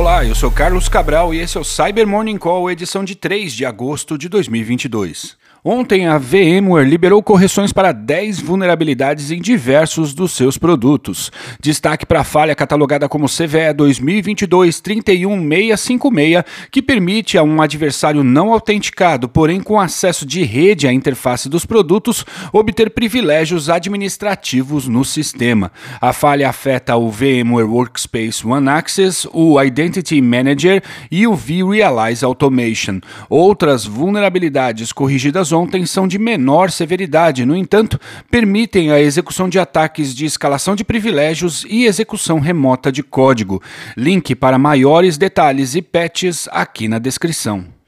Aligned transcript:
Olá, 0.00 0.24
eu 0.24 0.34
sou 0.34 0.50
Carlos 0.50 0.88
Cabral 0.88 1.34
e 1.34 1.40
esse 1.40 1.58
é 1.58 1.60
o 1.60 1.64
Cyber 1.64 2.06
Morning 2.06 2.38
Call, 2.38 2.70
edição 2.70 3.04
de 3.04 3.14
3 3.14 3.52
de 3.52 3.66
agosto 3.66 4.16
de 4.16 4.30
2022. 4.30 5.36
Ontem, 5.62 6.06
a 6.06 6.16
VMware 6.16 6.88
liberou 6.88 7.22
correções 7.22 7.70
para 7.70 7.92
10 7.92 8.40
vulnerabilidades 8.40 9.30
em 9.30 9.38
diversos 9.38 10.14
dos 10.14 10.32
seus 10.32 10.56
produtos. 10.56 11.30
Destaque 11.60 12.06
para 12.06 12.20
a 12.20 12.24
falha 12.24 12.54
catalogada 12.54 13.06
como 13.10 13.26
CVE 13.26 13.74
2022-31656, 13.76 16.42
que 16.70 16.80
permite 16.80 17.36
a 17.36 17.42
um 17.42 17.60
adversário 17.60 18.24
não 18.24 18.54
autenticado, 18.54 19.28
porém 19.28 19.60
com 19.60 19.78
acesso 19.78 20.24
de 20.24 20.42
rede 20.44 20.88
à 20.88 20.92
interface 20.92 21.46
dos 21.46 21.66
produtos, 21.66 22.24
obter 22.54 22.88
privilégios 22.88 23.68
administrativos 23.68 24.88
no 24.88 25.04
sistema. 25.04 25.70
A 26.00 26.14
falha 26.14 26.48
afeta 26.48 26.96
o 26.96 27.10
VMware 27.10 27.68
Workspace 27.68 28.46
One 28.46 28.70
Access, 28.70 29.28
o 29.30 29.62
Identity 29.62 30.22
Manager 30.22 30.82
e 31.10 31.26
o 31.26 31.34
vRealize 31.34 32.24
Automation. 32.24 32.98
Outras 33.28 33.84
vulnerabilidades 33.84 34.90
corrigidas 34.90 35.49
ontem 35.52 35.86
são 35.86 36.06
de 36.06 36.18
menor 36.18 36.70
severidade, 36.70 37.44
no 37.44 37.56
entanto, 37.56 38.00
permitem 38.30 38.90
a 38.92 39.00
execução 39.00 39.48
de 39.48 39.58
ataques 39.58 40.14
de 40.14 40.24
escalação 40.24 40.74
de 40.76 40.84
privilégios 40.84 41.64
e 41.68 41.84
execução 41.84 42.38
remota 42.38 42.92
de 42.92 43.02
código. 43.02 43.62
Link 43.96 44.34
para 44.34 44.58
maiores 44.58 45.16
detalhes 45.16 45.74
e 45.74 45.82
patches 45.82 46.48
aqui 46.52 46.88
na 46.88 46.98
descrição. 46.98 47.79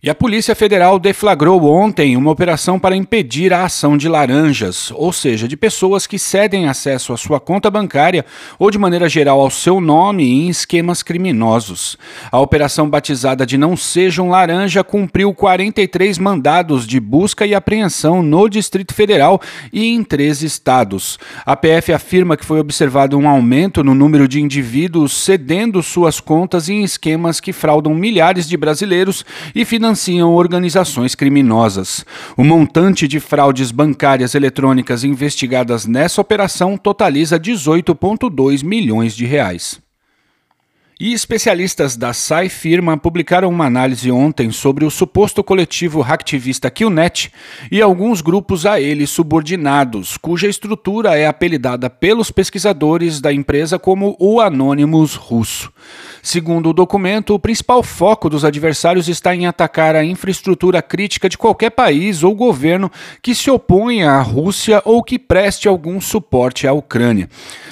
E 0.00 0.08
a 0.08 0.14
Polícia 0.14 0.54
Federal 0.54 0.96
deflagrou 0.96 1.64
ontem 1.64 2.16
uma 2.16 2.30
operação 2.30 2.78
para 2.78 2.94
impedir 2.94 3.52
a 3.52 3.64
ação 3.64 3.96
de 3.96 4.08
laranjas, 4.08 4.92
ou 4.92 5.12
seja, 5.12 5.48
de 5.48 5.56
pessoas 5.56 6.06
que 6.06 6.20
cedem 6.20 6.68
acesso 6.68 7.12
à 7.12 7.16
sua 7.16 7.40
conta 7.40 7.68
bancária 7.68 8.24
ou 8.60 8.70
de 8.70 8.78
maneira 8.78 9.08
geral 9.08 9.40
ao 9.40 9.50
seu 9.50 9.80
nome 9.80 10.22
em 10.22 10.48
esquemas 10.48 11.02
criminosos. 11.02 11.98
A 12.30 12.38
operação 12.38 12.88
batizada 12.88 13.44
de 13.44 13.58
Não 13.58 13.76
Sejam 13.76 14.28
Laranja 14.28 14.84
cumpriu 14.84 15.34
43 15.34 16.16
mandados 16.18 16.86
de 16.86 17.00
busca 17.00 17.44
e 17.44 17.52
apreensão 17.52 18.22
no 18.22 18.48
Distrito 18.48 18.94
Federal 18.94 19.40
e 19.72 19.84
em 19.84 20.04
três 20.04 20.42
estados. 20.44 21.18
A 21.44 21.56
PF 21.56 21.92
afirma 21.92 22.36
que 22.36 22.46
foi 22.46 22.60
observado 22.60 23.18
um 23.18 23.28
aumento 23.28 23.82
no 23.82 23.96
número 23.96 24.28
de 24.28 24.40
indivíduos 24.40 25.12
cedendo 25.12 25.82
suas 25.82 26.20
contas 26.20 26.68
em 26.68 26.84
esquemas 26.84 27.40
que 27.40 27.52
fraudam 27.52 27.92
milhares 27.96 28.48
de 28.48 28.56
brasileiros 28.56 29.26
e 29.56 29.64
financiam 29.64 29.87
financiam 29.88 30.34
organizações 30.34 31.14
criminosas. 31.14 32.04
O 32.36 32.44
montante 32.44 33.08
de 33.08 33.18
fraudes 33.18 33.70
bancárias 33.70 34.34
eletrônicas 34.34 35.02
investigadas 35.02 35.86
nessa 35.86 36.20
operação 36.20 36.76
totaliza 36.76 37.40
18,2 37.40 38.62
milhões 38.62 39.16
de 39.16 39.24
reais. 39.24 39.87
E 41.00 41.12
especialistas 41.12 41.96
da 41.96 42.12
SAI 42.12 42.48
Firma 42.48 42.98
publicaram 42.98 43.48
uma 43.48 43.66
análise 43.66 44.10
ontem 44.10 44.50
sobre 44.50 44.84
o 44.84 44.90
suposto 44.90 45.44
coletivo 45.44 46.02
hacktivista 46.02 46.68
Killnet 46.72 47.30
e 47.70 47.80
alguns 47.80 48.20
grupos 48.20 48.66
a 48.66 48.80
ele 48.80 49.06
subordinados, 49.06 50.16
cuja 50.16 50.48
estrutura 50.48 51.16
é 51.16 51.28
apelidada 51.28 51.88
pelos 51.88 52.32
pesquisadores 52.32 53.20
da 53.20 53.32
empresa 53.32 53.78
como 53.78 54.16
o 54.18 54.40
Anonymous 54.40 55.14
russo. 55.14 55.72
Segundo 56.20 56.70
o 56.70 56.72
documento, 56.72 57.32
o 57.32 57.38
principal 57.38 57.80
foco 57.84 58.28
dos 58.28 58.44
adversários 58.44 59.06
está 59.06 59.32
em 59.32 59.46
atacar 59.46 59.94
a 59.94 60.04
infraestrutura 60.04 60.82
crítica 60.82 61.28
de 61.28 61.38
qualquer 61.38 61.70
país 61.70 62.24
ou 62.24 62.34
governo 62.34 62.90
que 63.22 63.36
se 63.36 63.48
oponha 63.48 64.10
à 64.10 64.20
Rússia 64.20 64.82
ou 64.84 65.00
que 65.04 65.16
preste 65.16 65.68
algum 65.68 66.00
suporte 66.00 66.66
à 66.66 66.72
Ucrânia. 66.72 67.30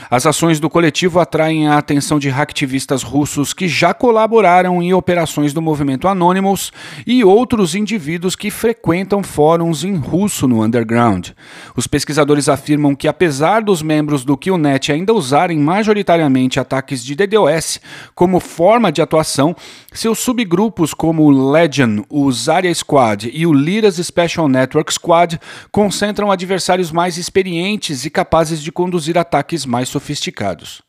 As 0.09 0.27
ações 0.27 0.61
do 0.61 0.71
coletivo 0.71 1.19
atraem 1.19 1.67
a 1.67 1.77
atenção 1.77 2.21
de 2.21 2.29
hacktivistas 2.29 3.03
russos 3.03 3.16
que 3.55 3.67
já 3.67 3.95
colaboraram 3.95 4.83
em 4.83 4.93
operações 4.93 5.53
do 5.53 5.63
movimento 5.63 6.07
Anonymous 6.07 6.73
e 7.07 7.25
outros 7.25 7.75
indivíduos 7.75 8.37
que 8.37 8.51
frequentam 8.51 9.23
fóruns 9.23 9.85
em 9.85 9.95
russo 9.95 10.47
no 10.47 10.63
underground. 10.63 11.29
Os 11.75 11.87
pesquisadores 11.87 12.49
afirmam 12.49 12.95
que, 12.95 13.09
apesar 13.09 13.63
dos 13.63 13.81
membros 13.83 14.25
do 14.25 14.37
Killnet 14.37 14.93
ainda 14.93 15.15
usarem 15.15 15.59
majoritariamente 15.59 16.61
ataques 16.61 17.05
de 17.05 17.15
DDoS 17.15 17.81
como 18.15 18.39
forma 18.41 18.93
de 18.93 19.01
atuação, 19.01 19.57
seus 19.93 20.19
subgrupos 20.19 20.93
como 20.93 21.23
o 21.23 21.51
Legion, 21.51 22.03
o 22.11 22.31
Zarya 22.31 22.75
Squad 22.75 23.31
e 23.33 23.47
o 23.47 23.53
Liras 23.53 23.97
Special 23.97 24.49
Network 24.49 24.93
Squad 24.93 25.41
concentram 25.73 26.31
adversários 26.31 26.93
mais 26.93 27.17
experientes 27.17 28.05
e 28.05 28.11
capazes 28.11 28.63
de 28.63 28.71
conduzir 28.71 29.17
ataques 29.17 29.65
mais 29.65 29.89
sofisticados. 29.89 30.85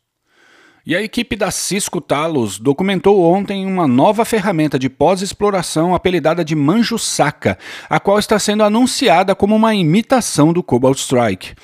E 0.90 0.96
a 0.96 1.02
equipe 1.02 1.36
da 1.36 1.52
Cisco 1.52 2.00
Talos 2.00 2.58
documentou 2.58 3.22
ontem 3.22 3.66
uma 3.66 3.86
nova 3.86 4.24
ferramenta 4.24 4.80
de 4.80 4.88
pós-exploração 4.88 5.94
apelidada 5.94 6.46
de 6.46 6.56
Manjusaka, 6.56 7.58
a 7.90 8.00
qual 8.00 8.18
está 8.18 8.40
sendo 8.40 8.64
anunciada 8.64 9.36
como 9.36 9.54
uma 9.54 9.76
imitação 9.76 10.54
do 10.54 10.64
Cobalt 10.64 10.98
Strike. 10.98 11.56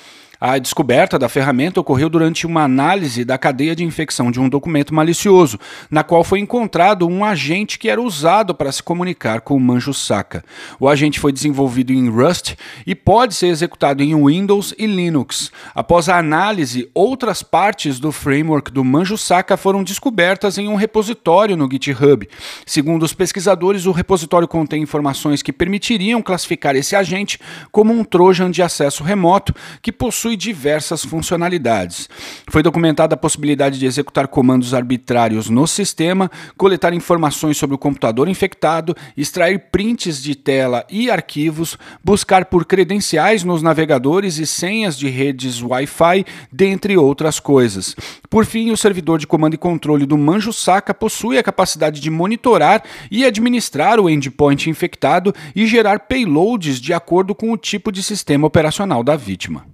A 0.46 0.58
descoberta 0.58 1.18
da 1.18 1.26
ferramenta 1.26 1.80
ocorreu 1.80 2.10
durante 2.10 2.46
uma 2.46 2.64
análise 2.64 3.24
da 3.24 3.38
cadeia 3.38 3.74
de 3.74 3.82
infecção 3.82 4.30
de 4.30 4.38
um 4.38 4.46
documento 4.46 4.94
malicioso, 4.94 5.58
na 5.90 6.04
qual 6.04 6.22
foi 6.22 6.38
encontrado 6.38 7.08
um 7.08 7.24
agente 7.24 7.78
que 7.78 7.88
era 7.88 7.98
usado 7.98 8.54
para 8.54 8.70
se 8.70 8.82
comunicar 8.82 9.40
com 9.40 9.56
o 9.56 9.58
Manjo 9.60 9.94
Saka. 9.94 10.44
O 10.78 10.86
agente 10.86 11.18
foi 11.18 11.32
desenvolvido 11.32 11.94
em 11.94 12.10
Rust 12.10 12.56
e 12.86 12.94
pode 12.94 13.34
ser 13.34 13.46
executado 13.46 14.02
em 14.02 14.14
Windows 14.14 14.74
e 14.76 14.86
Linux. 14.86 15.50
Após 15.74 16.10
a 16.10 16.18
análise, 16.18 16.90
outras 16.92 17.42
partes 17.42 17.98
do 17.98 18.12
framework 18.12 18.70
do 18.70 18.84
Manjo 18.84 19.16
Saka 19.16 19.56
foram 19.56 19.82
descobertas 19.82 20.58
em 20.58 20.68
um 20.68 20.74
repositório 20.74 21.56
no 21.56 21.66
GitHub. 21.72 22.28
Segundo 22.66 23.04
os 23.04 23.14
pesquisadores, 23.14 23.86
o 23.86 23.92
repositório 23.92 24.46
contém 24.46 24.82
informações 24.82 25.40
que 25.40 25.54
permitiriam 25.54 26.20
classificar 26.20 26.76
esse 26.76 26.94
agente 26.94 27.38
como 27.72 27.94
um 27.94 28.04
trojan 28.04 28.50
de 28.50 28.60
acesso 28.60 29.02
remoto 29.02 29.54
que 29.80 29.90
possui 29.90 30.33
possui 30.34 30.36
diversas 30.36 31.04
funcionalidades. 31.04 32.08
Foi 32.48 32.62
documentada 32.62 33.14
a 33.14 33.18
possibilidade 33.18 33.78
de 33.78 33.86
executar 33.86 34.28
comandos 34.28 34.74
arbitrários 34.74 35.48
no 35.48 35.66
sistema, 35.66 36.30
coletar 36.56 36.92
informações 36.92 37.56
sobre 37.56 37.74
o 37.74 37.78
computador 37.78 38.28
infectado, 38.28 38.94
extrair 39.16 39.70
prints 39.70 40.22
de 40.22 40.34
tela 40.34 40.84
e 40.90 41.10
arquivos, 41.10 41.78
buscar 42.02 42.46
por 42.46 42.64
credenciais 42.64 43.44
nos 43.44 43.62
navegadores 43.62 44.38
e 44.38 44.46
senhas 44.46 44.98
de 44.98 45.08
redes 45.08 45.62
Wi-Fi, 45.62 46.24
dentre 46.52 46.96
outras 46.96 47.40
coisas. 47.40 47.96
Por 48.28 48.44
fim, 48.44 48.70
o 48.70 48.76
servidor 48.76 49.18
de 49.18 49.26
comando 49.26 49.54
e 49.54 49.58
controle 49.58 50.06
do 50.06 50.18
Manjo 50.18 50.52
Saka 50.52 50.92
possui 50.92 51.38
a 51.38 51.42
capacidade 51.42 52.00
de 52.00 52.10
monitorar 52.10 52.82
e 53.10 53.24
administrar 53.24 54.00
o 54.00 54.10
endpoint 54.10 54.68
infectado 54.68 55.32
e 55.54 55.66
gerar 55.66 56.00
payloads 56.00 56.80
de 56.80 56.92
acordo 56.92 57.34
com 57.34 57.52
o 57.52 57.56
tipo 57.56 57.92
de 57.92 58.02
sistema 58.02 58.46
operacional 58.46 59.02
da 59.02 59.16
vítima. 59.16 59.73